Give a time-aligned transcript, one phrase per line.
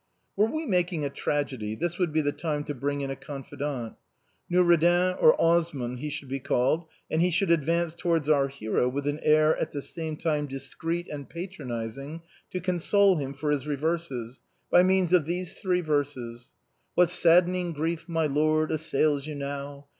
[0.35, 3.97] Were we making a tragedy, this would be the time to bring in a confidant.
[4.49, 9.05] Noureddin or Osman he should be called, and he should advance towards our hero with
[9.05, 14.39] an air at the same time discreet and patronizing, To console him for his reverses,
[14.71, 16.51] By means of these three verses:"
[16.95, 19.85] What saddening grief, my Lord, assails you now?